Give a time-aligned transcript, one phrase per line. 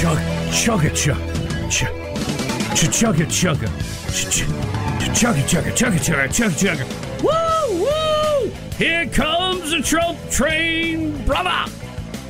[0.00, 0.16] Chug,
[0.48, 1.18] chugga, chug,
[1.70, 1.92] chug,
[2.74, 3.68] chugga, chugga,
[5.12, 7.22] chugga, chugga, chugga, chugga, chugga, chugga.
[7.22, 8.50] Woo, woo!
[8.78, 11.70] Here comes the Trump train, brother!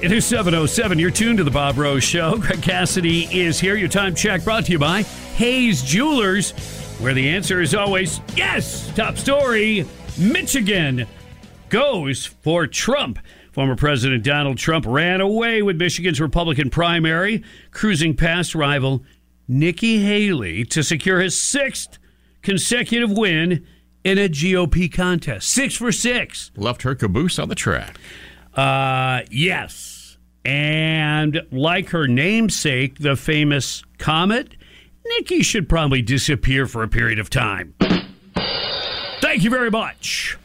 [0.02, 0.98] It is 707.
[0.98, 2.38] You're tuned to the Bob Rose Show.
[2.40, 3.76] Greg Cassidy is here.
[3.76, 5.02] Your time check brought to you by
[5.36, 6.50] Hayes Jewelers,
[6.98, 8.92] where the answer is always yes.
[8.96, 9.86] Top story
[10.18, 11.06] Michigan
[11.68, 13.20] goes for Trump.
[13.60, 19.04] Former President Donald Trump ran away with Michigan's Republican primary, cruising past rival
[19.48, 21.98] Nikki Haley to secure his sixth
[22.40, 23.66] consecutive win
[24.02, 25.50] in a GOP contest.
[25.50, 26.50] Six for six.
[26.56, 27.98] Left her caboose on the track.
[28.54, 30.16] Uh, yes.
[30.42, 34.56] And like her namesake, the famous comet,
[35.04, 37.74] Nikki should probably disappear for a period of time.
[39.20, 40.38] Thank you very much.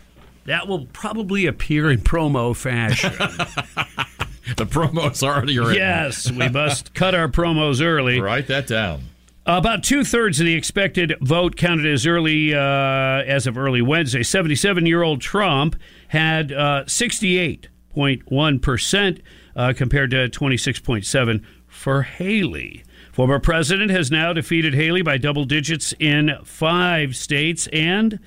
[0.45, 3.11] That will probably appear in promo fashion.
[4.57, 5.73] The promo's already written.
[5.73, 8.21] yes, we must cut our promos early.
[8.21, 9.01] Write that down.
[9.47, 14.21] About two thirds of the expected vote counted as early uh, as of early Wednesday.
[14.21, 15.75] Seventy-seven-year-old Trump
[16.09, 19.19] had uh, sixty-eight point one percent
[19.55, 22.83] uh, compared to twenty-six point seven for Haley.
[23.13, 28.19] Former president has now defeated Haley by double digits in five states and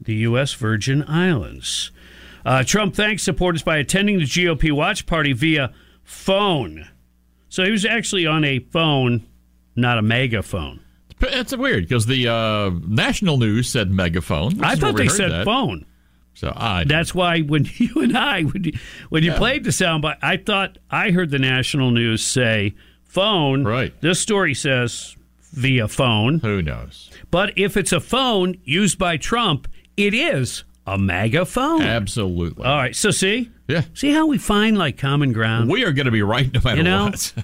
[0.00, 0.54] the U.S.
[0.54, 1.90] Virgin Islands.
[2.44, 5.72] Uh, Trump thanks supporters by attending the GOP watch party via
[6.04, 6.88] phone.
[7.48, 9.26] So he was actually on a phone,
[9.76, 10.80] not a megaphone.
[11.20, 14.62] It's weird because the uh, national news said megaphone.
[14.64, 15.44] I thought they said that.
[15.44, 15.84] phone.
[16.32, 18.72] So I That's why when you and I, when you,
[19.10, 19.36] when you Yeah.
[19.38, 23.64] played the soundbite, I thought I heard the national news say phone.
[23.64, 23.92] Right.
[24.00, 25.14] This story says
[25.52, 26.38] via phone.
[26.38, 27.10] who knows?
[27.30, 29.68] But if it's a phone used by Trump,
[30.06, 31.82] it is a MAGA phone.
[31.82, 32.64] Absolutely.
[32.64, 32.96] All right.
[32.96, 33.82] So see, yeah.
[33.94, 35.70] see how we find like common ground.
[35.70, 37.04] We are going to be right no matter You know?
[37.10, 37.34] what.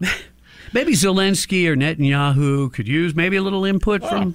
[0.72, 4.34] Maybe Zelensky or Netanyahu could use maybe a little input from.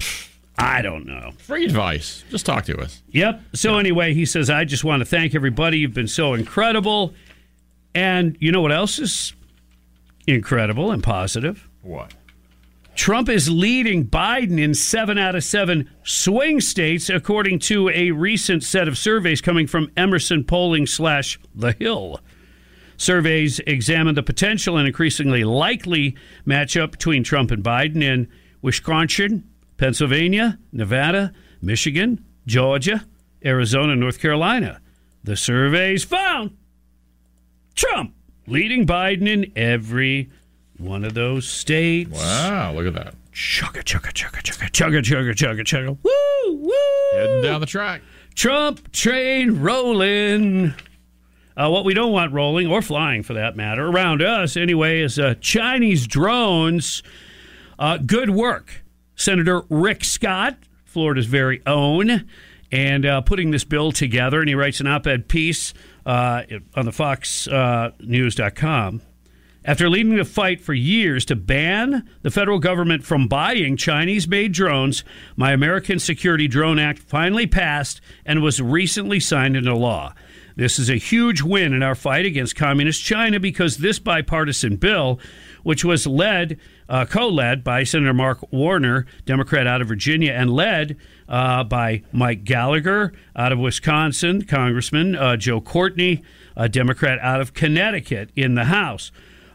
[0.58, 1.32] I don't know.
[1.38, 2.24] Free advice.
[2.30, 3.02] Just talk to us.
[3.10, 3.40] Yep.
[3.54, 5.78] So anyway, he says, I just want to thank everybody.
[5.78, 7.14] You've been so incredible.
[7.94, 9.32] And you know what else is
[10.26, 11.68] incredible and positive?
[11.82, 12.14] What?
[12.94, 18.62] Trump is leading Biden in seven out of seven swing states, according to a recent
[18.62, 22.20] set of surveys coming from Emerson Polling slash The Hill.
[22.96, 26.16] Surveys examine the potential and increasingly likely
[26.46, 28.28] matchup between Trump and Biden in
[28.62, 29.44] Wisconsin,
[29.76, 33.04] Pennsylvania, Nevada, Michigan, Georgia,
[33.44, 34.80] Arizona, North Carolina.
[35.24, 36.56] The surveys found
[37.74, 38.14] Trump
[38.46, 40.30] leading Biden in every
[40.78, 42.10] one of those states.
[42.10, 43.14] Wow, look at that.
[43.32, 45.98] Chugga, chugga, chugga, chugga, chugga, chugga, chugga, chugga.
[46.02, 47.18] Woo, woo.
[47.18, 48.02] Heading down the track.
[48.34, 50.74] Trump train rolling.
[51.56, 55.16] Uh, what we don't want rolling or flying, for that matter, around us anyway, is
[55.18, 57.02] uh, Chinese drones.
[57.78, 58.82] Uh, good work,
[59.14, 62.28] Senator Rick Scott, Florida's very own,
[62.72, 64.40] and uh, putting this bill together.
[64.40, 65.72] And he writes an op-ed piece
[66.04, 66.42] uh,
[66.74, 69.00] on the FoxNews.com.
[69.66, 74.52] After leading the fight for years to ban the federal government from buying Chinese made
[74.52, 75.04] drones,
[75.36, 80.12] my American Security Drone Act finally passed and was recently signed into law.
[80.54, 85.18] This is a huge win in our fight against communist China because this bipartisan bill,
[85.62, 90.50] which was led, uh, co led by Senator Mark Warner, Democrat out of Virginia, and
[90.50, 96.22] led uh, by Mike Gallagher out of Wisconsin, Congressman uh, Joe Courtney,
[96.54, 99.10] a Democrat out of Connecticut in the House.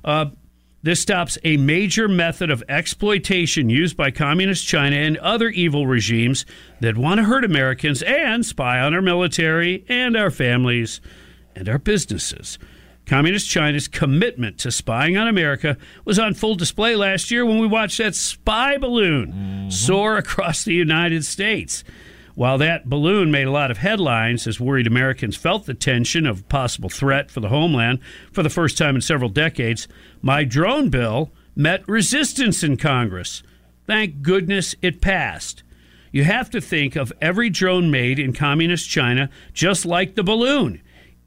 [0.10, 0.32] Uh,
[0.82, 6.48] this stops a major method of exploitation used by communist China and other evil regimes
[6.80, 11.00] that want to hurt Americans and spy on our military and our families
[11.56, 12.58] and our businesses.
[13.06, 17.68] Communist China's commitment to spying on America was on full display last year when we
[17.68, 21.84] watched that spy balloon soar across the United States.
[22.40, 26.48] While that balloon made a lot of headlines as worried Americans felt the tension of
[26.48, 28.00] possible threat for the homeland
[28.32, 29.90] for the first time in several decades,
[30.22, 33.44] my drone bill met resistance in Congress.
[33.86, 35.64] Thank goodness it passed.
[36.14, 40.82] You have to think of every drone made in communist China just like the balloon.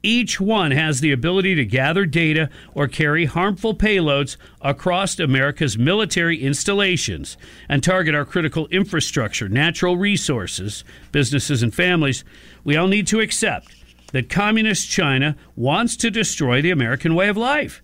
[0.05, 6.43] Each one has the ability to gather data or carry harmful payloads across America's military
[6.43, 7.37] installations
[7.69, 10.83] and target our critical infrastructure, natural resources,
[11.13, 12.25] businesses, and families.
[12.65, 13.73] We all need to accept
[14.11, 17.81] that communist China wants to destroy the American way of life.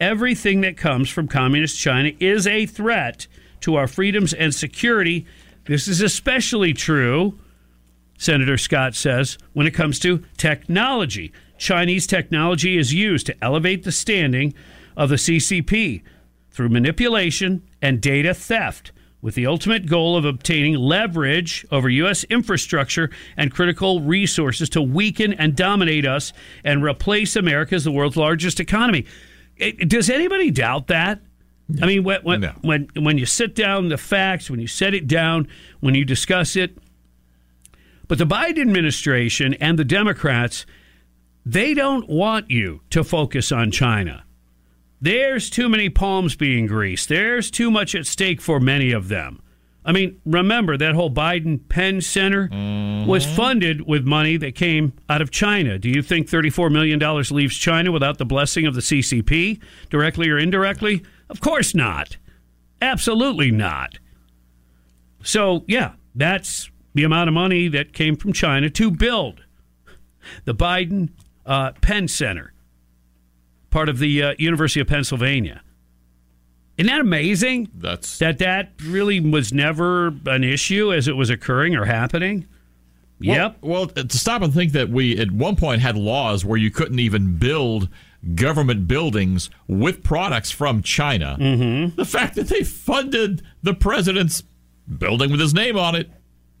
[0.00, 3.28] Everything that comes from communist China is a threat
[3.60, 5.24] to our freedoms and security.
[5.66, 7.38] This is especially true
[8.20, 11.32] Senator Scott says, when it comes to technology.
[11.60, 14.54] Chinese technology is used to elevate the standing
[14.96, 16.02] of the CCP,
[16.50, 18.90] through manipulation and data theft
[19.22, 22.24] with the ultimate goal of obtaining leverage over U.S.
[22.24, 26.32] infrastructure and critical resources to weaken and dominate us
[26.64, 29.04] and replace America as the world's largest economy.
[29.56, 31.20] It, does anybody doubt that?
[31.82, 32.54] I mean, when when, No.
[32.62, 35.46] when when you sit down the facts, when you set it down,
[35.80, 36.76] when you discuss it,
[38.08, 40.64] but the Biden administration and the Democrats,
[41.44, 44.24] they don't want you to focus on China.
[45.00, 47.08] There's too many palms being greased.
[47.08, 49.40] There's too much at stake for many of them.
[49.82, 52.42] I mean, remember that whole Biden Penn Center
[53.06, 53.34] was mm-hmm.
[53.34, 55.78] funded with money that came out of China.
[55.78, 56.98] Do you think $34 million
[57.30, 59.58] leaves China without the blessing of the CCP,
[59.88, 61.02] directly or indirectly?
[61.30, 62.18] Of course not.
[62.82, 63.98] Absolutely not.
[65.22, 69.44] So, yeah, that's the amount of money that came from China to build
[70.44, 71.10] the Biden
[71.50, 72.52] uh, Penn Center,
[73.70, 75.62] part of the uh, University of Pennsylvania.
[76.78, 77.68] Isn't that amazing?
[77.74, 82.46] That's that that really was never an issue as it was occurring or happening.
[83.22, 83.56] Well- yep.
[83.60, 86.98] Well, to stop and think that we at one point had laws where you couldn't
[87.00, 87.88] even build
[88.34, 91.36] government buildings with products from China.
[91.38, 91.96] Mm-hmm.
[91.96, 94.42] The fact that they funded the president's
[94.98, 96.10] building with his name on it,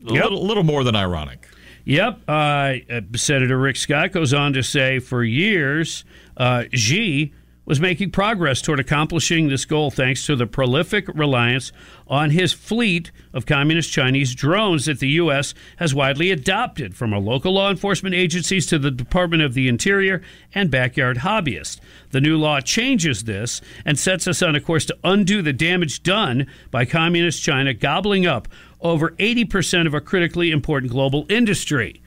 [0.06, 0.22] a Yep.
[0.24, 1.46] little, little more than ironic.
[1.84, 2.20] Yep.
[2.28, 2.74] Uh,
[3.16, 6.04] Senator Rick Scott goes on to say for years,
[6.36, 7.32] uh, Xi
[7.70, 11.70] was making progress toward accomplishing this goal thanks to the prolific reliance
[12.08, 15.54] on his fleet of communist Chinese drones that the U.S.
[15.76, 20.20] has widely adopted from our local law enforcement agencies to the Department of the Interior
[20.52, 21.78] and backyard hobbyists.
[22.10, 26.02] The new law changes this and sets us on a course to undo the damage
[26.02, 28.48] done by communist China gobbling up
[28.80, 32.02] over 80% of a critically important global industry.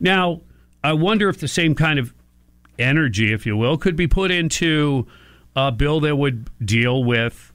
[0.00, 0.42] Now,
[0.82, 2.12] I wonder if the same kind of
[2.78, 5.06] energy, if you will, could be put into
[5.56, 7.52] a bill that would deal with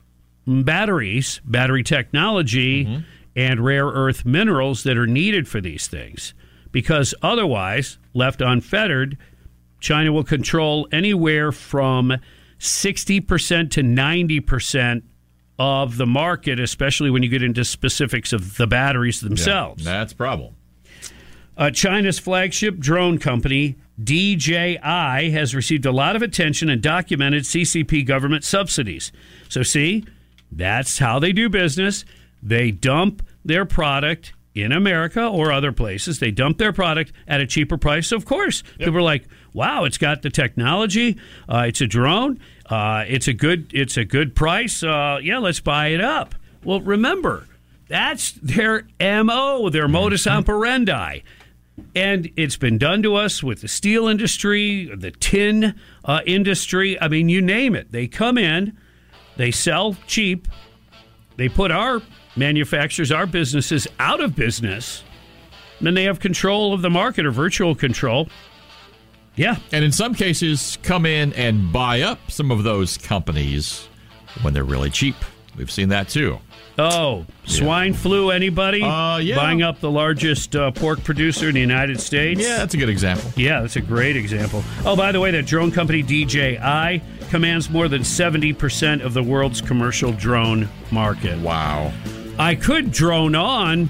[0.48, 3.02] batteries, battery technology, mm-hmm.
[3.36, 6.34] and rare earth minerals that are needed for these things.
[6.72, 9.18] Because otherwise, left unfettered,
[9.80, 12.18] China will control anywhere from
[12.60, 15.02] 60% to 90%
[15.60, 19.84] of the market, especially when you get into specifics of the batteries themselves.
[19.84, 20.56] That's a problem.
[21.58, 24.78] Uh, China's flagship drone company, DJI,
[25.32, 29.12] has received a lot of attention and documented CCP government subsidies.
[29.50, 30.06] So, see,
[30.50, 32.06] that's how they do business.
[32.42, 36.20] They dump their product in America or other places.
[36.20, 38.08] They dump their product at a cheaper price.
[38.08, 41.18] So, of course, people are like, "Wow, it's got the technology.
[41.48, 42.40] Uh, it's a drone.
[42.70, 43.72] Uh, it's a good.
[43.74, 44.84] It's a good price.
[44.84, 47.48] Uh, yeah, let's buy it up." Well, remember,
[47.88, 51.22] that's their mo, their modus operandi
[51.96, 55.76] and it's been done to us with the steel industry, the tin
[56.06, 57.00] uh, industry.
[57.02, 57.92] I mean, you name it.
[57.92, 58.78] They come in,
[59.38, 60.48] they sell cheap,
[61.38, 62.02] they put our
[62.36, 65.04] manufacturers, our businesses out of business.
[65.78, 68.30] And then they have control of the market or virtual control.
[69.36, 73.88] Yeah, And in some cases, come in and buy up some of those companies
[74.42, 75.16] when they're really cheap.
[75.56, 76.40] We've seen that too.
[76.78, 78.82] Oh, swine flu, anybody?
[78.82, 79.36] Uh, yeah.
[79.36, 82.40] Buying up the largest uh, pork producer in the United States?
[82.42, 83.32] Yeah, that's a good example.
[83.36, 84.64] Yeah, that's a great example.
[84.86, 89.60] Oh, by the way, that drone company DJI commands more than 70% of the world's
[89.60, 91.38] commercial drone market.
[91.40, 91.92] Wow.
[92.38, 93.90] I could drone on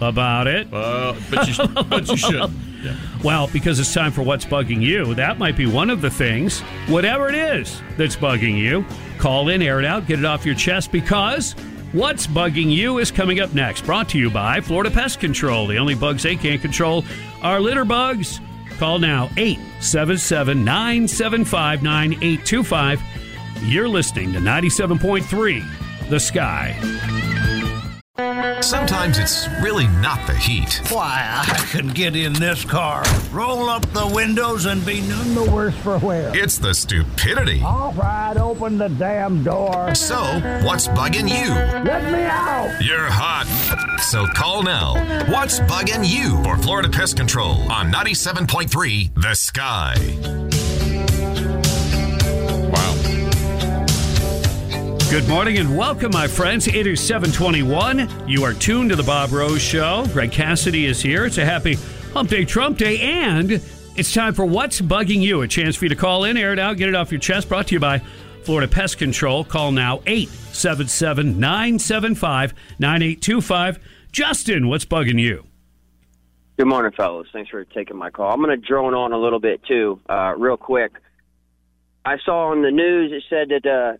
[0.00, 0.66] about it.
[0.72, 2.50] Uh, but you, but you should.
[2.84, 2.96] Yeah.
[3.22, 5.14] Well, because it's time for What's Bugging You.
[5.14, 6.60] That might be one of the things.
[6.86, 8.84] Whatever it is that's bugging you,
[9.18, 11.54] call in, air it out, get it off your chest because
[11.92, 13.86] What's Bugging You is coming up next.
[13.86, 15.68] Brought to you by Florida Pest Control.
[15.68, 17.04] The only bugs they can't control
[17.40, 18.40] are litter bugs.
[18.78, 23.00] Call now 877 975 9825.
[23.62, 27.53] You're listening to 97.3 The Sky.
[28.16, 30.80] Sometimes it's really not the heat.
[30.88, 33.02] Why, I can get in this car,
[33.32, 36.30] roll up the windows, and be none the worse for wear.
[36.32, 37.60] It's the stupidity.
[37.62, 39.96] All right, open the damn door.
[39.96, 40.16] So,
[40.62, 41.52] what's bugging you?
[41.54, 42.80] Let me out.
[42.80, 43.46] You're hot.
[44.02, 44.94] So call now.
[45.32, 50.43] What's bugging you for Florida Pest Control on 97.3 The Sky.
[55.14, 56.66] Good morning and welcome, my friends.
[56.66, 58.28] It is 721.
[58.28, 60.04] You are tuned to the Bob Rose Show.
[60.12, 61.24] Greg Cassidy is here.
[61.24, 61.76] It's a happy
[62.12, 63.62] Hump Day Trump Day, and
[63.94, 65.42] it's time for What's Bugging You?
[65.42, 67.48] A chance for you to call in, air it out, get it off your chest.
[67.48, 68.00] Brought to you by
[68.42, 69.44] Florida Pest Control.
[69.44, 73.78] Call now 877 975 9825.
[74.10, 75.46] Justin, what's bugging you?
[76.58, 77.28] Good morning, fellas.
[77.32, 78.32] Thanks for taking my call.
[78.32, 80.90] I'm going to drone on a little bit too, uh, real quick.
[82.04, 83.98] I saw on the news it said that uh,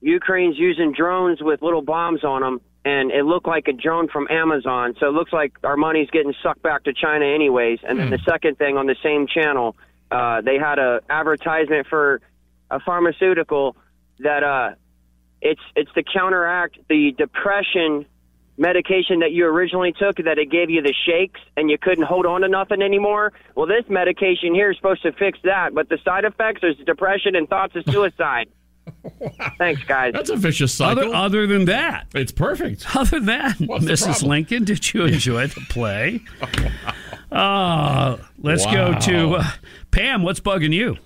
[0.00, 4.28] Ukraine's using drones with little bombs on them, and it looked like a drone from
[4.30, 4.94] Amazon.
[5.00, 7.80] So it looks like our money's getting sucked back to China, anyways.
[7.82, 9.76] And then the second thing on the same channel,
[10.10, 12.20] uh, they had a advertisement for
[12.70, 13.76] a pharmaceutical
[14.20, 14.70] that uh,
[15.40, 18.06] it's it's to counteract the depression
[18.58, 22.26] medication that you originally took that it gave you the shakes and you couldn't hold
[22.26, 23.32] on to nothing anymore.
[23.54, 27.36] Well, this medication here is supposed to fix that, but the side effects is depression
[27.36, 28.48] and thoughts of suicide.
[29.58, 30.12] Thanks, guys.
[30.12, 31.04] That's a vicious cycle.
[31.04, 32.96] Other, other than that, it's perfect.
[32.96, 34.22] other than that, What's Mrs.
[34.22, 36.20] Lincoln, did you enjoy the play?
[37.30, 39.44] Uh, let's go to uh,
[39.90, 40.22] Pam.
[40.22, 40.96] What's bugging you?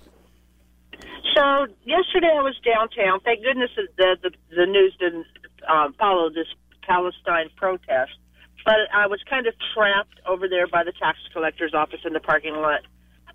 [1.35, 3.19] So yesterday I was downtown.
[3.21, 5.25] Thank goodness the the, the news didn't
[5.67, 6.47] uh, follow this
[6.83, 8.13] Palestine protest.
[8.65, 12.21] But I was kind of trapped over there by the tax collector's office in the
[12.21, 12.81] parking lot.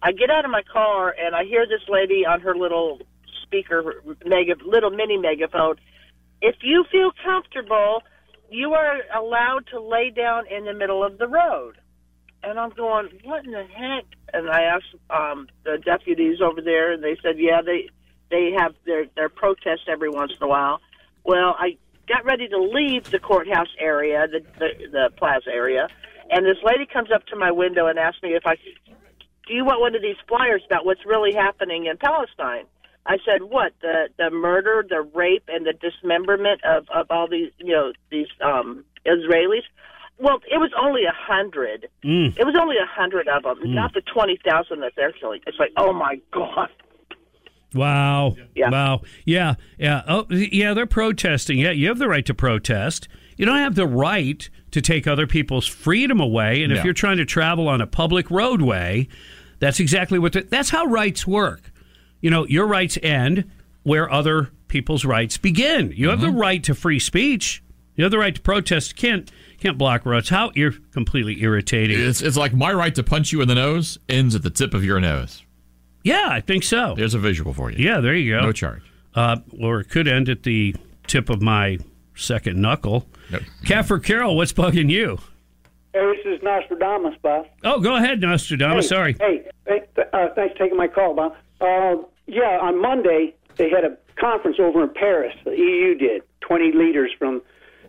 [0.01, 3.01] I get out of my car and I hear this lady on her little
[3.49, 5.77] speaker, mega, little mini megaphone.
[6.41, 8.03] If you feel comfortable,
[8.51, 11.79] you are allowed to lay down in the middle of the road.
[12.43, 14.05] And I'm going, what in the heck?
[14.33, 17.89] And I asked um, the deputies over there, and they said, yeah, they
[18.31, 20.81] they have their their protests every once in a while.
[21.25, 21.77] Well, I
[22.07, 25.89] got ready to leave the courthouse area, the the, the plaza area,
[26.31, 28.57] and this lady comes up to my window and asks me if I
[29.49, 32.67] do you want one of these flyers about what's really happening in Palestine?
[33.09, 37.51] I said, what the the murder, the rape, and the dismemberment of of all these
[37.59, 39.63] you know these um Israelis.
[40.21, 41.89] Well, it was only a hundred.
[42.05, 42.39] Mm.
[42.39, 45.41] It was only a hundred of them, not the twenty thousand that they're killing.
[45.47, 46.69] It's like, oh my god.
[47.75, 48.35] Wow.
[48.55, 48.71] Yeah.
[48.71, 49.03] Wow.
[49.25, 49.55] Yeah.
[49.79, 50.03] Yeah.
[50.09, 50.75] Oh, yeah.
[50.75, 51.59] They're protesting.
[51.59, 51.71] Yeah.
[51.71, 53.09] You have the right to protest.
[53.37, 56.63] You don't have the right to take other people's freedom away.
[56.63, 59.07] And if you're trying to travel on a public roadway,
[59.61, 60.33] that's exactly what.
[60.33, 61.71] The, that's how rights work.
[62.21, 63.51] You know, your rights end
[63.83, 65.93] where other people's rights begin.
[65.97, 67.63] You have the right to free speech.
[67.97, 68.97] You have the right to protest.
[68.97, 70.29] Can't can't block roads.
[70.29, 71.99] How ir- completely irritating.
[71.99, 74.73] It's, it's like my right to punch you in the nose ends at the tip
[74.73, 75.43] of your nose.
[76.05, 76.95] Yeah, I think so.
[76.97, 77.85] There's a visual for you.
[77.85, 78.43] Yeah, there you go.
[78.43, 78.83] No charge.
[79.15, 80.77] Uh, or it could end at the
[81.09, 81.79] tip of my
[82.15, 83.07] second knuckle.
[83.31, 83.43] Nope.
[83.65, 85.19] Kaffir Carroll, what's bugging you?
[85.93, 87.47] Hey, this is Nostradamus, Bob.
[87.65, 88.85] Oh, go ahead, Nostradamus.
[88.85, 89.17] Hey, Sorry.
[89.19, 91.35] Hey, hey th- uh, thanks for taking my call, Bob.
[91.61, 91.97] Uh,
[92.27, 95.35] yeah, on Monday they had a conference over in Paris.
[95.45, 96.23] The EU did.
[96.41, 97.43] Twenty leaders from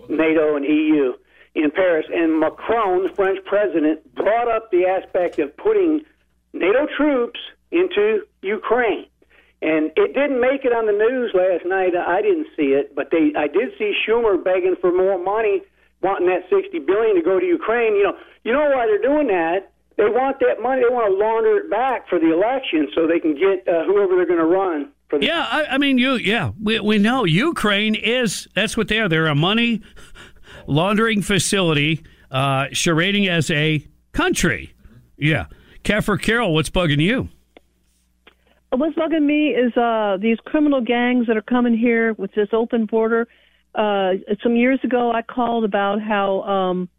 [0.09, 1.13] NATO and EU
[1.55, 6.01] in Paris, and Macron, the French president, brought up the aspect of putting
[6.53, 7.39] NATO troops
[7.71, 9.05] into Ukraine.
[9.61, 11.91] And it didn't make it on the news last night.
[11.95, 15.61] I didn't see it, but they I did see Schumer begging for more money,
[16.01, 17.95] wanting that 60 billion to go to Ukraine.
[17.95, 19.71] You know, you know why they're doing that?
[20.00, 20.82] They want that money.
[20.82, 24.15] They want to launder it back for the election so they can get uh, whoever
[24.15, 26.13] they're going to run for the Yeah, I, I mean, you.
[26.13, 28.48] Yeah, we, we know Ukraine is.
[28.56, 29.10] That's what they are.
[29.10, 29.82] They're a money
[30.68, 32.01] laundering facility,
[32.32, 34.74] uh, charading as a country.
[35.18, 35.48] Yeah,
[35.84, 37.27] Kaffir Carroll, what's bugging you?
[38.72, 42.86] What's bugging me is uh, these criminal gangs that are coming here with this open
[42.86, 43.27] border.
[43.75, 46.89] Uh, some years ago, I called about how, um,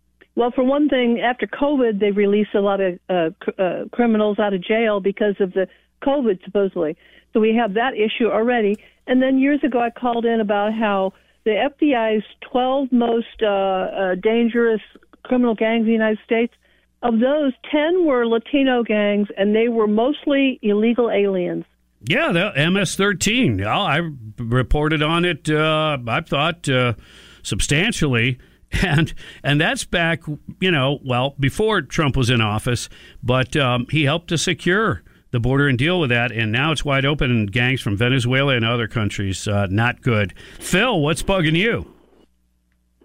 [0.40, 4.38] well, for one thing, after COVID, they released a lot of uh, cr- uh, criminals
[4.38, 5.68] out of jail because of the
[6.02, 6.96] COVID, supposedly.
[7.34, 8.78] So we have that issue already.
[9.06, 11.12] And then years ago, I called in about how
[11.44, 14.80] the FBI's 12 most uh, uh, dangerous
[15.24, 16.54] criminal gangs in the United States
[17.02, 21.66] of those, 10 were Latino gangs, and they were mostly illegal aliens.
[22.08, 23.66] Yeah, the MS-13.
[23.66, 24.00] I
[24.42, 25.50] reported on it.
[25.50, 26.94] Uh, I thought uh,
[27.42, 28.38] substantially,
[28.82, 29.12] and
[29.42, 30.22] and that's back.
[30.60, 32.88] You know, well before Trump was in office,
[33.22, 36.32] but um, he helped to secure the border and deal with that.
[36.32, 40.34] And now it's wide open, and gangs from Venezuela and other countries uh, not good.
[40.58, 41.92] Phil, what's bugging you?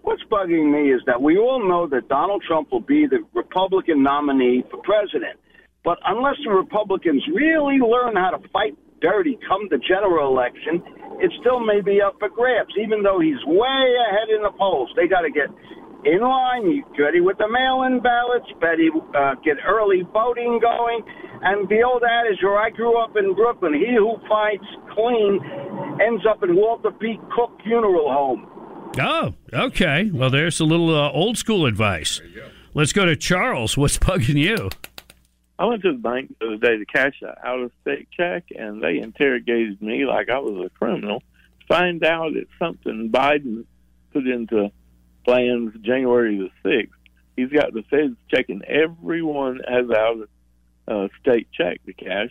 [0.02, 4.02] What's bugging me is that we all know that Donald Trump will be the Republican
[4.02, 5.38] nominee for president.
[5.84, 10.82] But unless the Republicans really learn how to fight dirty come the general election,
[11.20, 14.90] it still may be up for grabs, even though he's way ahead in the polls.
[14.96, 15.48] They got to get
[16.04, 21.02] in line, you ready with the mail-in ballots, ready, uh, get early voting going,
[21.42, 25.40] and the old adage where I grew up in Brooklyn, he who fights clean
[26.00, 27.18] ends up in Walter P.
[27.34, 28.92] Cook Funeral Home.
[28.98, 30.10] Oh, okay.
[30.12, 32.20] Well, there's a little uh, old school advice.
[32.72, 33.76] Let's go to Charles.
[33.76, 34.70] What's bugging you?
[35.58, 38.44] I went to the bank the other day to cash an out of state check,
[38.56, 41.22] and they interrogated me like I was a criminal.
[41.66, 43.64] Find out it's something Biden
[44.12, 44.70] put into
[45.24, 46.90] plans January the 6th.
[47.36, 50.28] He's got the feds checking everyone that has out of
[50.88, 52.30] uh, state check to cash.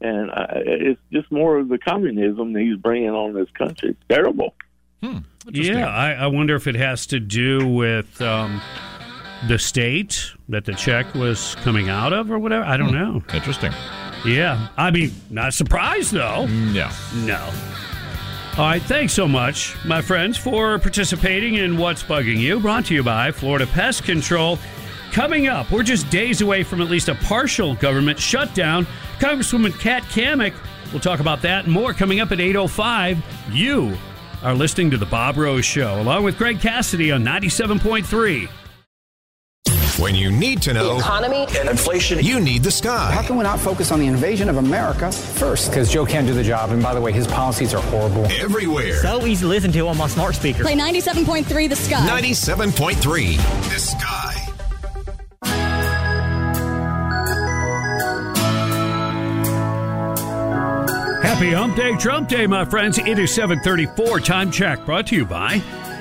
[0.00, 3.90] And I, it's just more of the communism that he's bringing on this country.
[3.90, 4.54] It's terrible.
[5.50, 8.60] yeah, I, I wonder if it has to do with um,
[9.48, 12.64] the state that the check was coming out of or whatever.
[12.64, 12.94] I don't hmm.
[12.94, 13.22] know.
[13.32, 13.72] Interesting.
[14.24, 14.68] Yeah.
[14.76, 16.46] I mean, not surprised though.
[16.48, 17.26] Mm, no.
[17.26, 17.50] No.
[18.56, 18.82] All right.
[18.82, 23.32] Thanks so much, my friends, for participating in What's Bugging You, brought to you by
[23.32, 24.58] Florida Pest Control.
[25.12, 28.86] Coming up, we're just days away from at least a partial government shutdown.
[29.18, 30.54] Congresswoman Kat Cammack
[30.92, 33.18] will talk about that and more coming up at 8.05.
[33.52, 33.96] You
[34.42, 38.48] are listening to The Bob Rose Show, along with Greg Cassidy on 97.3.
[39.98, 43.12] When you need to know, the economy and inflation, you need the sky.
[43.12, 45.70] How can we not focus on the invasion of America first?
[45.70, 46.70] Because Joe can't do the job.
[46.70, 48.26] And by the way, his policies are horrible.
[48.26, 48.96] Everywhere.
[48.96, 50.64] So easy to listen to on my smart speaker.
[50.64, 52.08] Play 97.3 The Sky.
[52.08, 53.36] 97.3
[53.72, 54.24] The Sky.
[61.22, 62.98] Happy Hump Day, Trump Day, my friends.
[62.98, 64.20] It is 734.
[64.20, 65.58] Time check brought to you by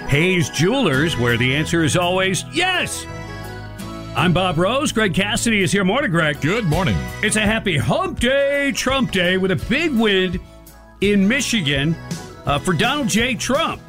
[0.07, 3.05] Hayes Jewelers, where the answer is always yes.
[4.15, 4.91] I'm Bob Rose.
[4.91, 5.83] Greg Cassidy is here.
[5.83, 6.39] Morning, Greg.
[6.39, 6.95] Good morning.
[7.23, 10.39] It's a happy Hump Day, Trump Day, with a big win
[11.01, 11.95] in Michigan
[12.45, 13.33] uh, for Donald J.
[13.33, 13.81] Trump.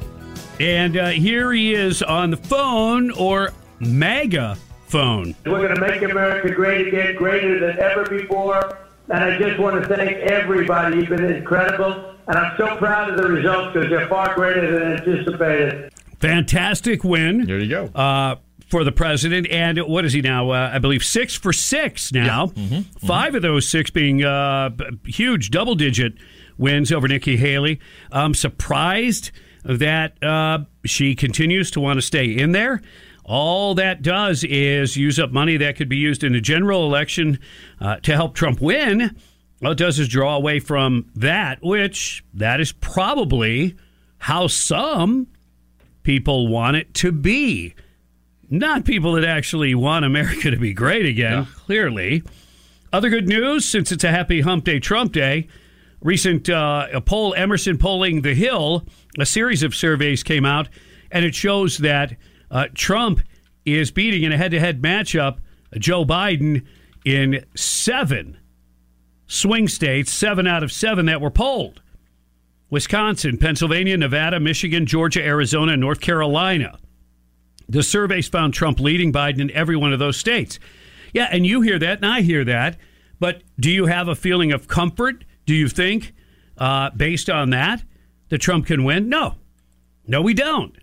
[0.59, 5.35] And uh, here he is on the phone or MAGA phone.
[5.45, 8.79] We're going to make America great again, greater than ever before.
[9.09, 10.97] And I just want to thank everybody.
[10.97, 12.15] You've been incredible.
[12.27, 15.93] And I'm so proud of the results because they're far greater than anticipated.
[16.19, 17.45] Fantastic win.
[17.45, 17.85] There you go.
[17.93, 19.47] Uh, for the president.
[19.49, 20.51] And what is he now?
[20.51, 22.51] Uh, I believe six for six now.
[22.55, 22.63] Yeah.
[22.63, 23.07] Mm-hmm.
[23.07, 23.35] 5 mm-hmm.
[23.35, 24.71] of those six being uh,
[25.05, 26.13] huge double digit
[26.57, 27.79] wins over Nikki Haley.
[28.11, 29.31] I'm surprised
[29.63, 32.81] that uh, she continues to want to stay in there.
[33.23, 37.39] All that does is use up money that could be used in a general election
[37.81, 39.15] uh, to help Trump win.
[39.63, 43.75] All it does is draw away from that, which that is probably
[44.19, 45.27] how some
[46.03, 47.73] people want it to be.
[48.49, 52.23] Not people that actually want America to be great again, clearly.
[52.93, 55.47] Other good news since it's a happy hump day, Trump day.
[56.01, 58.85] Recent uh, a poll, Emerson polling The Hill,
[59.17, 60.69] a series of surveys came out,
[61.11, 62.15] and it shows that
[62.51, 63.21] uh, Trump
[63.65, 65.39] is beating in a head to head matchup
[65.77, 66.65] Joe Biden
[67.03, 68.37] in seven
[69.27, 71.81] swing states, seven out of seven that were polled
[72.69, 76.77] Wisconsin, Pennsylvania, Nevada, Michigan, Georgia, Arizona, North Carolina.
[77.67, 80.59] The surveys found Trump leading Biden in every one of those states.
[81.13, 82.77] Yeah, and you hear that, and I hear that.
[83.19, 85.23] But do you have a feeling of comfort?
[85.45, 86.13] Do you think,
[86.57, 87.83] uh, based on that,
[88.29, 89.09] that Trump can win?
[89.09, 89.35] No.
[90.07, 90.75] No, we don't.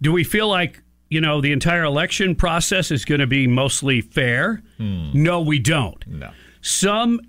[0.00, 4.00] Do we feel like, you know, the entire election process is going to be mostly
[4.00, 4.62] fair?
[4.76, 5.10] Hmm.
[5.14, 6.06] No, we don't.
[6.06, 6.30] No.
[6.60, 7.20] Some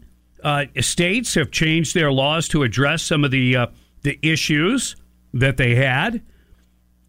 [0.44, 3.68] uh, states have changed their laws to address some of the uh,
[4.02, 4.96] the issues
[5.34, 6.22] that they had.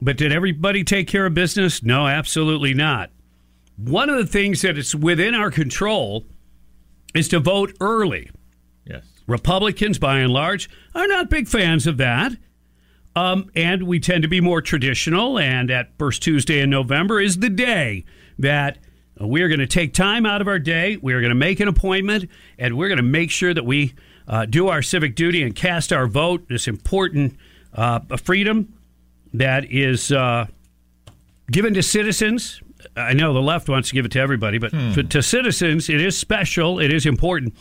[0.02, 1.82] But did everybody take care of business?
[1.82, 3.10] No, absolutely not.
[3.76, 6.24] One of the things that is within our control
[7.14, 8.30] is to vote early.
[8.84, 9.04] Yes.
[9.26, 12.32] Republicans, by and large, are not big fans of that.
[13.16, 15.38] Um, and we tend to be more traditional.
[15.38, 18.04] And that first Tuesday in November is the day
[18.38, 18.78] that
[19.20, 20.96] we are going to take time out of our day.
[20.96, 23.94] We are going to make an appointment, and we're going to make sure that we
[24.26, 26.48] uh, do our civic duty and cast our vote.
[26.48, 27.36] This important
[27.74, 28.72] uh, freedom
[29.34, 30.46] that is uh,
[31.50, 32.60] given to citizens.
[32.96, 34.92] I know the left wants to give it to everybody, but Hmm.
[34.92, 36.78] for, to citizens, it is special.
[36.78, 37.54] It is important.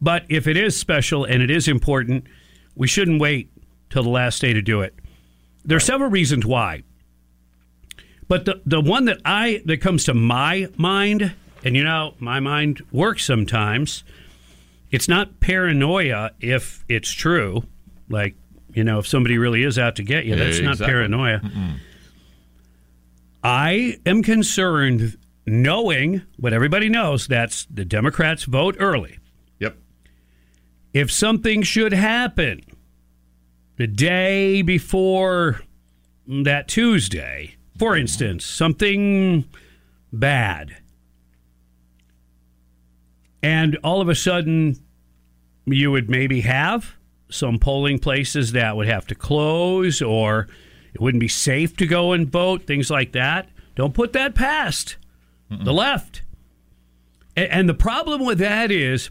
[0.00, 2.26] But if it is special and it is important,
[2.74, 3.50] we shouldn't wait
[3.90, 4.94] till the last day to do it.
[5.64, 6.82] There are several reasons why.
[8.28, 12.40] But the, the one that I that comes to my mind, and you know, my
[12.40, 14.02] mind works sometimes.
[14.90, 17.64] It's not paranoia if it's true.
[18.08, 18.34] Like,
[18.74, 20.92] you know, if somebody really is out to get you, that's not Exactly.
[20.92, 21.40] paranoia.
[21.40, 21.76] Mm-mm.
[23.42, 29.18] I am concerned knowing what everybody knows that's the Democrats vote early.
[29.60, 29.76] Yep.
[30.94, 32.62] If something should happen
[33.76, 35.60] the day before
[36.26, 39.44] that Tuesday, for instance, something
[40.12, 40.76] bad,
[43.42, 44.76] and all of a sudden
[45.66, 46.94] you would maybe have
[47.34, 50.48] some polling places that would have to close or
[50.92, 53.48] it wouldn't be safe to go and vote, things like that.
[53.74, 54.96] Don't put that past
[55.50, 56.22] the left.
[57.36, 59.10] A- And the problem with that is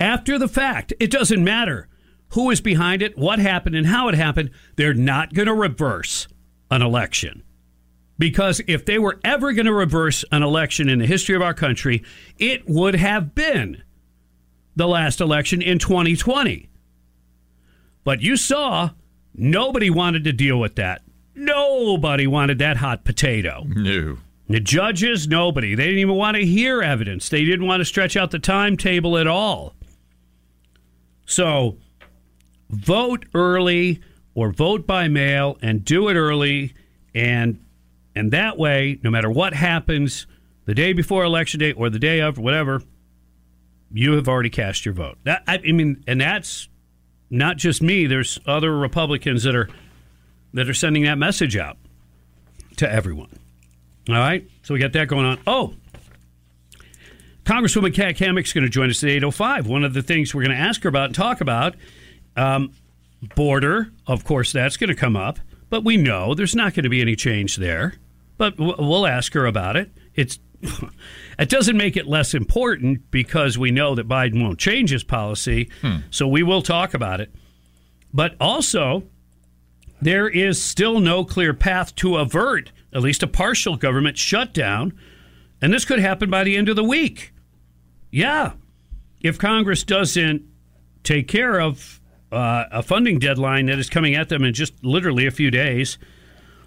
[0.00, 1.88] after the fact, it doesn't matter
[2.30, 4.50] who is behind it, what happened, and how it happened.
[4.76, 6.26] They're not going to reverse
[6.70, 7.42] an election.
[8.18, 11.54] Because if they were ever going to reverse an election in the history of our
[11.54, 12.02] country,
[12.38, 13.82] it would have been
[14.74, 16.68] the last election in 2020.
[18.06, 18.92] But you saw
[19.36, 21.02] Nobody wanted to deal with that.
[21.34, 23.64] Nobody wanted that hot potato.
[23.68, 24.16] No.
[24.48, 25.74] The judges, nobody.
[25.74, 27.28] They didn't even want to hear evidence.
[27.28, 29.74] They didn't want to stretch out the timetable at all.
[31.26, 31.76] So
[32.70, 34.00] vote early
[34.34, 36.74] or vote by mail and do it early
[37.14, 37.60] and
[38.14, 40.26] and that way, no matter what happens
[40.64, 42.82] the day before election day or the day of, whatever,
[43.92, 45.18] you have already cast your vote.
[45.24, 46.70] That, I, I mean, and that's
[47.30, 48.06] not just me.
[48.06, 49.68] There's other Republicans that are
[50.54, 51.76] that are sending that message out
[52.76, 53.30] to everyone.
[54.08, 55.38] All right, so we got that going on.
[55.46, 55.74] Oh,
[57.44, 59.66] Congresswoman Kat Cammack's going to join us at 8.05.
[59.66, 61.74] One of the things we're going to ask her about and talk about,
[62.36, 62.72] um,
[63.34, 65.38] border, of course, that's going to come up.
[65.68, 67.94] But we know there's not going to be any change there.
[68.38, 69.90] But we'll ask her about it.
[70.14, 70.38] It's
[71.38, 75.70] it doesn't make it less important because we know that Biden won't change his policy.
[75.80, 75.96] Hmm.
[76.10, 77.34] So we will talk about it.
[78.12, 79.04] But also,
[80.00, 84.92] there is still no clear path to avert at least a partial government shutdown.
[85.60, 87.32] And this could happen by the end of the week.
[88.10, 88.52] Yeah.
[89.20, 90.42] If Congress doesn't
[91.02, 92.00] take care of
[92.32, 95.98] uh, a funding deadline that is coming at them in just literally a few days,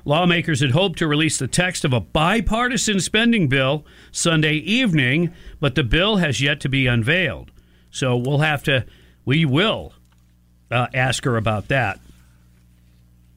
[0.09, 5.75] lawmakers had hoped to release the text of a bipartisan spending bill Sunday evening, but
[5.75, 7.51] the bill has yet to be unveiled.
[7.91, 8.85] So we'll have to,
[9.23, 9.93] we will
[10.71, 11.99] uh, ask her about that.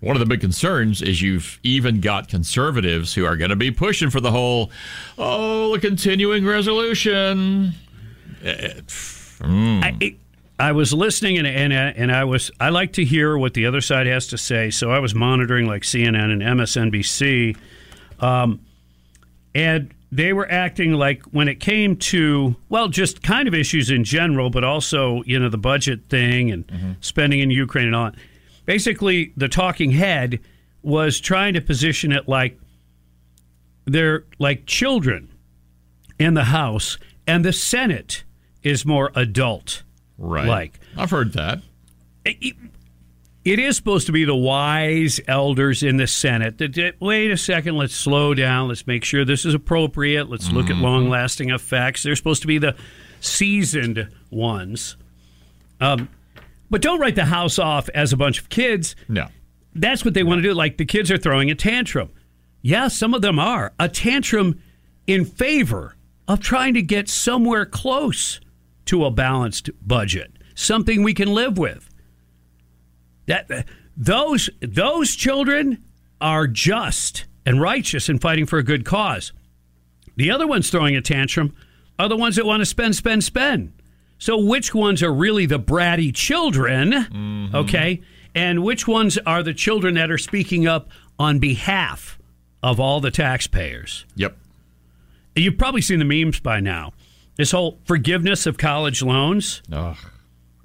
[0.00, 3.70] One of the big concerns is you've even got conservatives who are going to be
[3.70, 4.70] pushing for the whole,
[5.16, 7.72] oh, the continuing resolution.
[8.42, 9.84] Mm.
[9.84, 10.16] I,
[10.62, 13.80] I was listening and, and and I was I like to hear what the other
[13.80, 14.70] side has to say.
[14.70, 17.56] So I was monitoring like CNN and MSNBC,
[18.20, 18.60] um,
[19.56, 24.04] and they were acting like when it came to well, just kind of issues in
[24.04, 26.92] general, but also you know the budget thing and mm-hmm.
[27.00, 28.04] spending in Ukraine and all.
[28.12, 28.16] That
[28.64, 30.38] basically the talking head
[30.82, 32.56] was trying to position it like
[33.84, 35.28] they're like children
[36.20, 38.22] in the House, and the Senate
[38.62, 39.82] is more adult.
[40.22, 40.46] Right.
[40.46, 41.60] Like I've heard that.
[42.24, 42.54] It,
[43.44, 47.76] it is supposed to be the wise elders in the Senate that, wait a second,
[47.76, 50.78] let's slow down, let's make sure this is appropriate, let's look mm-hmm.
[50.78, 52.04] at long lasting effects.
[52.04, 52.76] They're supposed to be the
[53.18, 54.96] seasoned ones.
[55.80, 56.08] Um,
[56.70, 58.94] but don't write the house off as a bunch of kids.
[59.08, 59.26] No.
[59.74, 60.54] That's what they want to do.
[60.54, 62.10] Like the kids are throwing a tantrum.
[62.60, 63.72] Yeah, some of them are.
[63.80, 64.62] A tantrum
[65.08, 65.96] in favor
[66.28, 68.38] of trying to get somewhere close
[68.92, 71.88] to a balanced budget, something we can live with.
[73.24, 75.82] That those those children
[76.20, 79.32] are just and righteous in fighting for a good cause.
[80.16, 81.54] The other ones throwing a tantrum
[81.98, 83.72] are the ones that want to spend, spend, spend.
[84.18, 86.92] So, which ones are really the bratty children?
[86.92, 87.56] Mm-hmm.
[87.56, 88.02] Okay.
[88.34, 92.18] And which ones are the children that are speaking up on behalf
[92.62, 94.04] of all the taxpayers?
[94.16, 94.36] Yep.
[95.34, 96.92] You've probably seen the memes by now.
[97.36, 99.62] This whole forgiveness of college loans.
[99.72, 99.96] Ugh.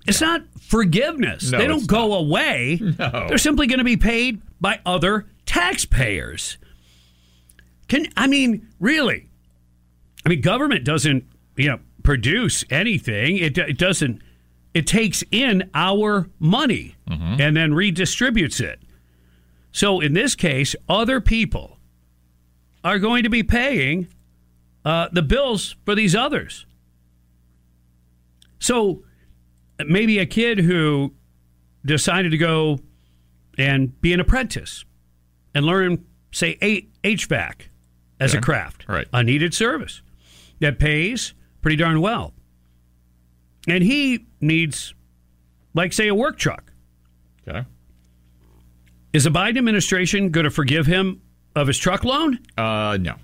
[0.06, 1.52] It's not forgiveness.
[1.52, 2.16] No, they don't go not.
[2.16, 2.80] away.
[2.82, 3.26] No.
[3.28, 6.58] They're simply going to be paid by other taxpayers.
[7.88, 9.30] Can I mean really?
[10.26, 11.26] I mean government doesn't,
[11.56, 13.38] you know, produce anything.
[13.38, 14.22] It, it doesn't.
[14.74, 17.42] It takes in our money mm-hmm.
[17.42, 18.80] and then redistributes it.
[19.72, 21.78] So in this case, other people
[22.84, 24.08] are going to be paying
[24.88, 26.66] uh, the bills for these others.
[28.58, 29.04] So
[29.86, 31.14] maybe a kid who
[31.86, 32.80] decided to go
[33.58, 34.86] and be an apprentice
[35.54, 36.56] and learn, say,
[37.04, 37.64] HVAC
[38.22, 38.38] as okay.
[38.38, 39.06] a craft, right.
[39.12, 40.02] a needed service
[40.62, 42.34] that pays pretty darn well.
[43.68, 44.94] And he needs,
[45.74, 46.72] like, say, a work truck.
[47.46, 47.66] Okay.
[49.12, 51.22] Is the Biden administration going to forgive him
[51.58, 52.40] of his truck loan?
[52.58, 53.16] Uh, no.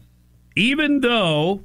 [0.55, 1.63] Even though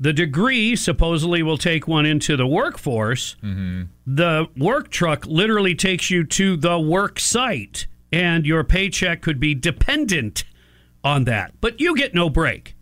[0.00, 3.84] the degree supposedly will take one into the workforce, mm-hmm.
[4.06, 9.54] the work truck literally takes you to the work site, and your paycheck could be
[9.54, 10.44] dependent
[11.02, 11.52] on that.
[11.60, 12.74] But you get no break.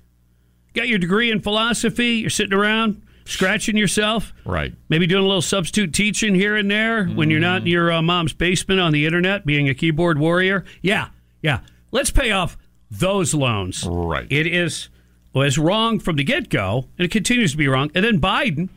[0.74, 4.32] Got your degree in philosophy, you're sitting around scratching yourself.
[4.44, 4.74] Right.
[4.88, 7.14] Maybe doing a little substitute teaching here and there mm.
[7.14, 10.64] when you're not in your uh, mom's basement on the internet being a keyboard warrior.
[10.80, 11.08] Yeah,
[11.42, 11.60] yeah.
[11.90, 12.56] Let's pay off
[12.90, 13.86] those loans.
[13.86, 14.26] Right.
[14.30, 14.88] It is
[15.32, 17.90] was wrong from the get go, and it continues to be wrong.
[17.94, 18.68] And then Biden,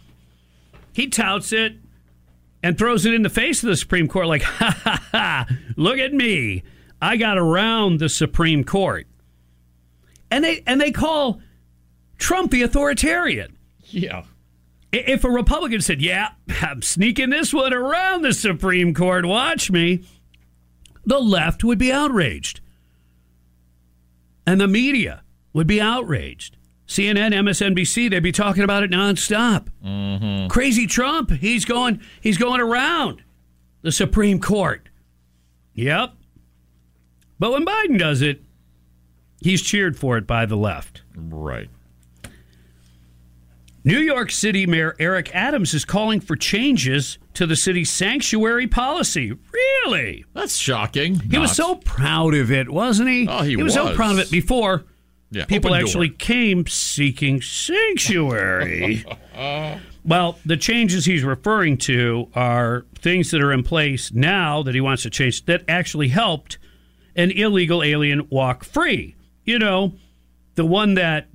[0.94, 1.74] he touts it
[2.64, 5.98] and throws it in the face of the Supreme Court like, ha ha ha, look
[5.98, 6.64] at me.
[7.02, 9.08] I got around the Supreme Court.
[10.32, 11.42] And they and they call
[12.18, 13.58] Trump the authoritarian.
[13.84, 14.24] Yeah.
[14.92, 16.30] If a Republican said, "Yeah,
[16.62, 20.04] I'm sneaking this one around the Supreme Court, watch me,"
[21.06, 22.62] the left would be outraged.
[24.48, 25.22] And the media
[25.56, 26.58] would be outraged.
[26.86, 29.70] CNN, MSNBC, they'd be talking about it nonstop.
[29.84, 30.48] Mm-hmm.
[30.50, 33.24] Crazy Trump, he's going he's going around
[33.82, 34.90] the Supreme Court.
[35.74, 36.14] Yep.
[37.40, 38.44] But when Biden does it,
[39.42, 41.02] he's cheered for it by the left.
[41.16, 41.70] Right.
[43.86, 49.32] New York City Mayor Eric Adams is calling for changes to the city's sanctuary policy.
[49.54, 50.26] Really?
[50.34, 51.20] That's shocking.
[51.20, 53.28] He was so proud of it, wasn't he?
[53.28, 53.74] Oh, he was.
[53.74, 53.96] so was.
[53.96, 54.84] proud of it before
[55.32, 59.04] Yeah, people actually came seeking sanctuary.
[60.06, 64.82] well, the changes he's referring to are things that are in place now that he
[64.82, 66.58] wants to change that actually helped
[67.16, 69.16] an illegal alien walk free.
[69.44, 69.94] You know,
[70.56, 71.28] the one that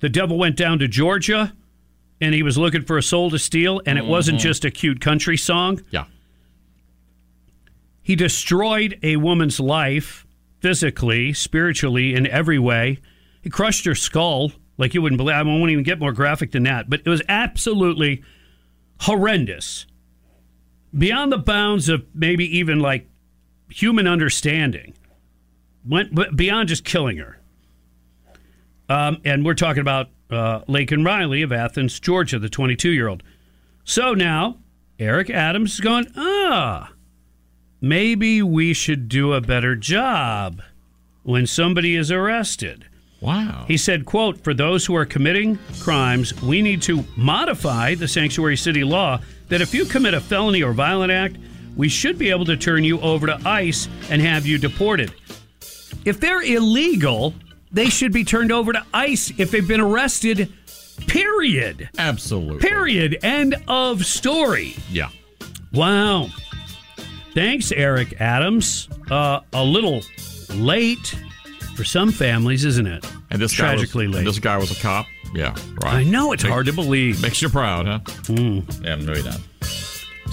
[0.00, 1.52] the devil went down to Georgia
[2.20, 4.42] and he was looking for a soul to steal, and it wasn't Mhm.
[4.42, 5.80] just a cute country song.
[5.90, 6.04] Yeah.
[8.02, 10.26] He destroyed a woman's life
[10.60, 12.98] physically, spiritually, in every way.
[13.42, 15.36] He crushed her skull like you wouldn't believe.
[15.36, 18.22] I won't even get more graphic than that, but it was absolutely
[19.00, 19.86] horrendous.
[20.96, 23.08] Beyond the bounds of maybe even like
[23.68, 24.94] human understanding.
[25.86, 27.40] Went beyond just killing her.
[28.88, 33.22] Um, and we're talking about uh, Laken Riley of Athens, Georgia, the 22 year old.
[33.84, 34.58] So now
[34.98, 36.92] Eric Adams is going, ah,
[37.80, 40.62] maybe we should do a better job
[41.22, 42.87] when somebody is arrested.
[43.20, 43.64] Wow.
[43.66, 48.56] He said, quote, for those who are committing crimes, we need to modify the sanctuary
[48.56, 51.36] city law that if you commit a felony or violent act,
[51.76, 55.12] we should be able to turn you over to ICE and have you deported.
[56.04, 57.34] If they're illegal,
[57.72, 60.52] they should be turned over to ICE if they've been arrested.
[61.06, 61.88] Period.
[61.98, 62.60] Absolutely.
[62.60, 63.18] Period.
[63.22, 64.76] End of story.
[64.90, 65.10] Yeah.
[65.72, 66.28] Wow.
[67.34, 68.88] Thanks, Eric Adams.
[69.10, 70.02] Uh, a little
[70.54, 71.14] late
[71.78, 73.08] for some families, isn't it?
[73.30, 74.24] And this tragically guy was, late.
[74.24, 75.06] this guy was a cop.
[75.32, 75.94] Yeah, right.
[75.94, 77.22] I know it's Make- hard to believe.
[77.22, 78.00] Makes you proud, huh?
[78.24, 78.84] Mm.
[78.84, 79.38] Yeah, maybe not.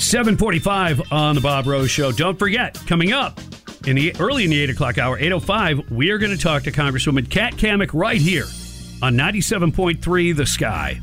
[0.02, 2.12] 745 on the Bob Rose Show.
[2.12, 3.40] Don't forget, coming up
[3.86, 6.72] in the early in the 8 o'clock hour, 805, we are going to talk to
[6.72, 8.46] Congresswoman Kat Cammack right here
[9.04, 11.00] on 97.3 The Sky.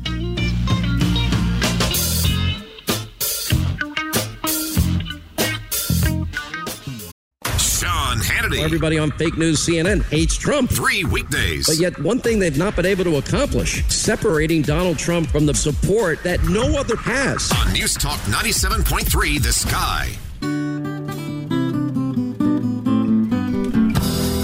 [8.57, 8.63] Hannity.
[8.63, 10.69] Everybody on fake news CNN hates Trump.
[10.69, 11.67] Three weekdays.
[11.67, 15.53] But yet, one thing they've not been able to accomplish separating Donald Trump from the
[15.53, 17.51] support that no other has.
[17.51, 20.09] On News Talk 97.3 The Sky.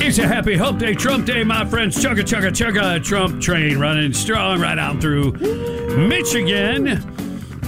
[0.02, 1.96] It's a happy Hope Day, Trump Day, my friends.
[2.04, 3.04] Chugga, chugga, chugga.
[3.04, 5.34] Trump train running strong right on through
[6.08, 6.88] Michigan.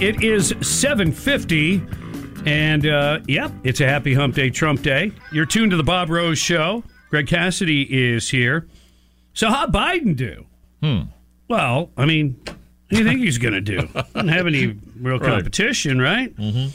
[0.00, 2.01] It is 750.
[2.46, 5.12] And, uh, yep, it's a happy Hump Day, Trump Day.
[5.32, 6.82] You're tuned to the Bob Rose Show.
[7.10, 8.66] Greg Cassidy is here.
[9.34, 10.46] So, how Biden do?
[10.82, 11.02] Hmm.
[11.48, 12.56] Well, I mean, what
[12.90, 13.82] do you think he's going to do?
[14.14, 15.30] Doesn't have any real Right.
[15.30, 16.34] competition, right?
[16.36, 16.68] Mm-hmm.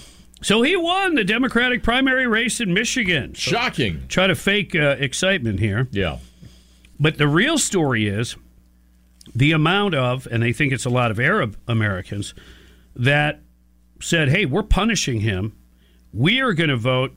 [0.43, 3.33] So he won the Democratic primary race in Michigan.
[3.33, 4.03] So Shocking.
[4.07, 5.87] Try to fake uh, excitement here.
[5.91, 6.19] Yeah.
[6.99, 8.35] But the real story is
[9.33, 12.35] the amount of, and they think it's a lot of Arab Americans,
[12.95, 13.41] that
[13.99, 15.56] said, hey, we're punishing him.
[16.17, 17.15] We are going to vote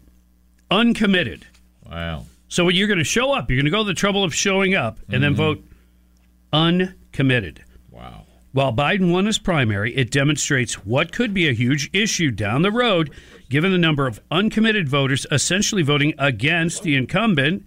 [0.70, 1.46] uncommitted.
[1.90, 2.26] Wow.
[2.48, 3.48] So you're going to show up.
[3.50, 5.36] You're going to go to the trouble of showing up and then Mhm.
[5.36, 5.64] vote
[6.52, 7.62] uncommitted.
[7.90, 8.26] Wow.
[8.52, 12.70] While Biden won his primary, it demonstrates what could be a huge issue down the
[12.72, 13.10] road,
[13.48, 17.64] given the number of uncommitted voters essentially voting against the incumbent.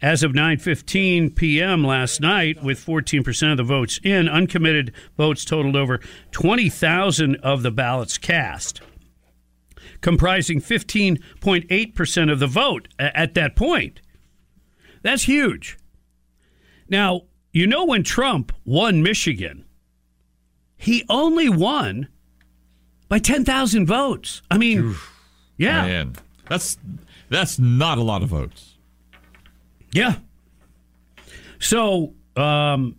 [0.00, 1.84] As of 9:15 p.m.
[1.84, 6.00] last night, with 14% of the votes in, uncommitted votes totaled over
[6.32, 8.80] 20,000 of the ballots cast,
[10.02, 14.00] comprising 15.8% of the vote at that point.
[15.02, 15.78] That's huge.
[16.88, 19.64] Now, you know when Trump won Michigan,
[20.76, 22.08] he only won
[23.08, 24.42] by 10,000 votes.
[24.50, 24.94] I mean,
[25.56, 25.82] yeah.
[25.82, 26.14] Man,
[26.48, 26.76] that's
[27.28, 28.76] that's not a lot of votes.
[29.92, 30.16] Yeah.
[31.58, 32.96] So, um,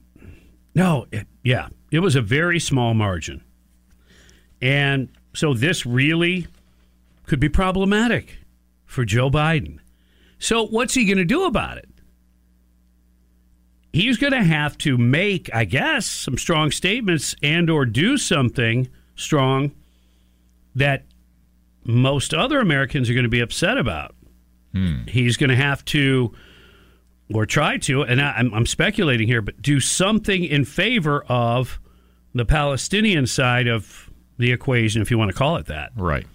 [0.73, 3.43] no, it, yeah, it was a very small margin.
[4.61, 6.47] And so this really
[7.25, 8.39] could be problematic
[8.85, 9.79] for Joe Biden.
[10.39, 11.89] So, what's he going to do about it?
[13.93, 18.89] He's going to have to make, I guess, some strong statements and or do something
[19.15, 19.71] strong
[20.75, 21.05] that
[21.83, 24.15] most other Americans are going to be upset about.
[24.73, 25.03] Hmm.
[25.07, 26.33] He's going to have to
[27.33, 31.79] or try to, and I, I'm, I'm speculating here, but do something in favor of
[32.33, 35.91] the Palestinian side of the equation, if you want to call it that.
[35.95, 36.25] Right.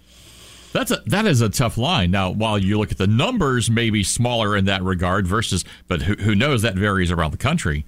[0.73, 2.11] That's a that is a tough line.
[2.11, 6.13] Now, while you look at the numbers, maybe smaller in that regard versus, but who,
[6.15, 7.85] who knows that varies around the country.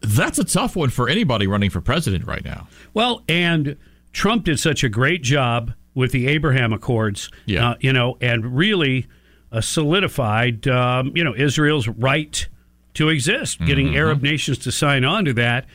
[0.00, 2.68] That's a tough one for anybody running for president right now.
[2.94, 3.76] Well, and
[4.12, 7.70] Trump did such a great job with the Abraham Accords, Yeah.
[7.70, 9.06] uh, you know, and really
[9.50, 12.46] uh, solidified, um, you know, Israel's right
[12.94, 13.96] to exist, getting Mhm.
[13.96, 15.66] Arab nations to sign on to that.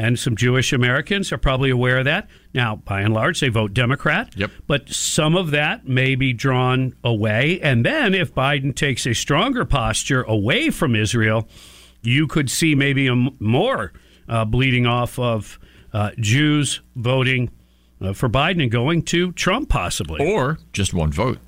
[0.00, 2.26] And some Jewish Americans are probably aware of that.
[2.54, 4.32] Now, by and large, they vote Democrat.
[4.34, 4.50] Yep.
[4.66, 7.60] But some of that may be drawn away.
[7.60, 11.46] And then if Biden takes a stronger posture away from Israel,
[12.00, 13.92] you could see maybe a m- more
[14.26, 15.58] uh, bleeding off of
[15.92, 17.50] uh, Jews voting
[18.00, 20.26] uh, for Biden and going to Trump, possibly.
[20.26, 21.40] Or just one vote.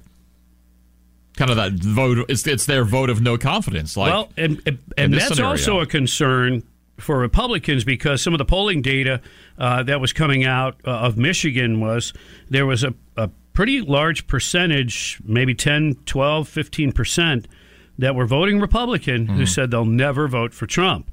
[1.38, 2.26] Kind of that vote.
[2.28, 3.96] It's it's their vote of no confidence.
[3.96, 5.52] Like well, and and, and that's scenario.
[5.52, 6.62] also a concern
[6.98, 9.20] for Republicans because some of the polling data
[9.58, 12.12] uh, that was coming out uh, of Michigan was
[12.48, 17.48] there was a, a pretty large percentage, maybe 10, 12, 15 percent,
[17.98, 19.48] that were voting Republican who Mhm.
[19.48, 21.10] said they'll never vote for Trump.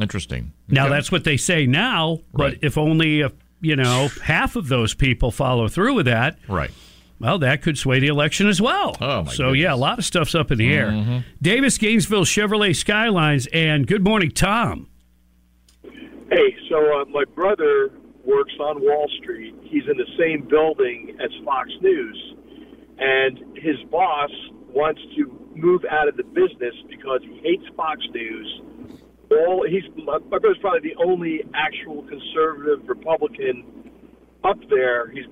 [0.00, 0.52] Interesting.
[0.68, 0.94] Now Okay.
[0.94, 5.30] that's what they say now, but if only a, you know half of those people
[5.30, 6.70] follow through with that, right?
[7.18, 8.96] Well, that could sway the election as well.
[9.00, 10.88] Oh, my so yeah, a lot of stuff's up in the air.
[10.90, 11.24] Mhm.
[11.42, 14.86] Davis Gainesville Chevrolet Skylines, and good morning, Tom.
[16.30, 17.90] Hey, so uh, my brother
[18.24, 19.52] works on Wall Street.
[19.64, 22.34] He's in the same building as Fox News,
[23.00, 24.30] and his boss
[24.68, 28.62] wants to move out of the business because he hates Fox News.
[29.32, 33.90] All he's my, my brother's probably the only actual conservative Republican
[34.44, 35.10] up there.
[35.10, 35.22] He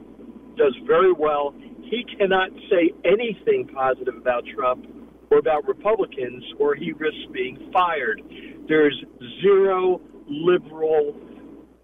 [0.57, 1.55] does very well.
[1.83, 4.85] He cannot say anything positive about Trump
[5.31, 8.21] or about Republicans, or he risks being fired.
[8.67, 9.05] There's
[9.41, 11.17] zero liberal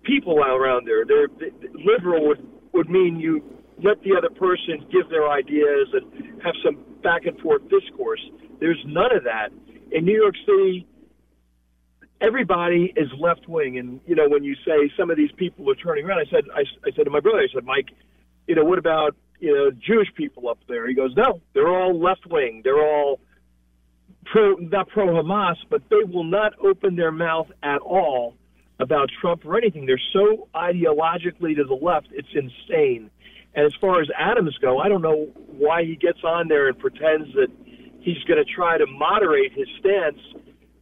[0.04, 1.04] people around there.
[1.04, 1.28] They're,
[1.74, 3.42] liberal would would mean you
[3.82, 8.20] let the other person give their ideas and have some back and forth discourse.
[8.60, 9.50] There's none of that
[9.92, 10.86] in New York City.
[12.20, 15.74] Everybody is left wing, and you know when you say some of these people are
[15.74, 17.88] turning around, I said I, I said to my brother, I said, Mike,
[18.46, 20.88] you know what about you know Jewish people up there?
[20.88, 22.62] He goes, no, they're all left wing.
[22.64, 23.20] They're all
[24.24, 28.34] pro not pro Hamas, but they will not open their mouth at all
[28.80, 29.86] about Trump or anything.
[29.86, 33.10] They're so ideologically to the left, it's insane.
[33.54, 36.78] And as far as Adams go, I don't know why he gets on there and
[36.78, 37.48] pretends that
[38.00, 40.18] he's going to try to moderate his stance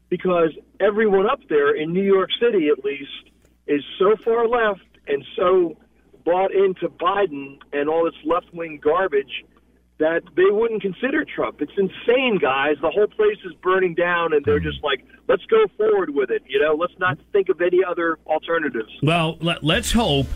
[0.09, 0.51] because
[0.81, 3.31] everyone up there in New York City at least
[3.67, 5.77] is so far left and so
[6.25, 9.45] bought into Biden and all this left-wing garbage
[10.03, 11.63] that they wouldn't consider Trump.
[11.63, 12.75] It's insane, guys.
[12.83, 16.43] The whole place is burning down, and they're just like, let's go forward with it.
[16.45, 18.91] You know, let's not think of any other alternatives.
[19.01, 20.27] Well, let, let's hope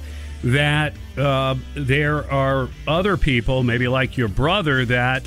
[0.44, 5.26] that uh, there are other people, maybe like your brother, that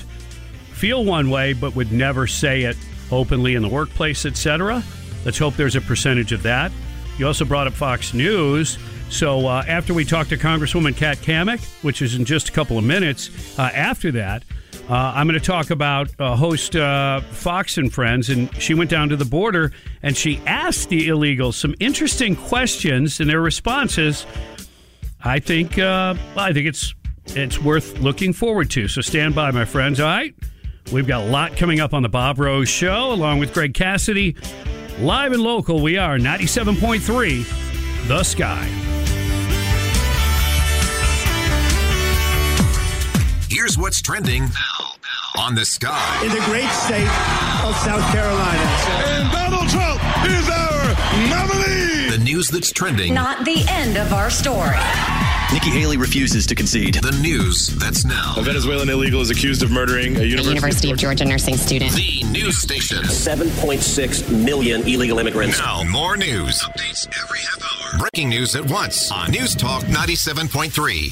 [0.71, 2.77] feel one way but would never say it
[3.11, 4.81] openly in the workplace, etc.
[5.25, 6.71] Let's hope there's a percentage of that.
[7.17, 8.77] You also brought up Fox News.
[9.09, 12.77] So uh, after we talk to Congresswoman Kat Cammack, which is in just a couple
[12.77, 14.43] of minutes, uh, after that,
[14.89, 18.89] uh, I'm going to talk about uh, host uh, Fox and Friends, and she went
[18.89, 24.25] down to the border and she asked the illegals some interesting questions, and their responses,
[25.23, 26.93] I think, uh, I think it's
[27.27, 28.87] it's worth looking forward to.
[28.87, 29.99] So stand by, my friends.
[29.99, 30.33] All right,
[30.91, 34.35] we've got a lot coming up on the Bob Rose Show, along with Greg Cassidy,
[34.99, 35.81] live and local.
[35.81, 38.98] We are 97.3, The Sky.
[43.59, 44.85] Here's what's trending now
[45.37, 46.21] on the sky.
[46.23, 47.03] in the great state
[47.67, 48.63] of South Carolina.
[49.03, 52.09] And Donald Trump is our nominee.
[52.09, 53.13] The news that's trending.
[53.13, 54.77] Not the end of our story.
[55.51, 56.93] Nikki Haley refuses to concede.
[57.03, 58.35] The news that's now.
[58.37, 61.91] A Venezuelan illegal is accused of murdering a University, University of Georgia nursing student.
[61.95, 62.99] The news station.
[63.03, 65.59] 7.6 million illegal immigrants.
[65.59, 66.61] Now, more news.
[66.61, 67.99] Updates every half hour.
[67.99, 71.07] Breaking news at once on News Talk 97.3.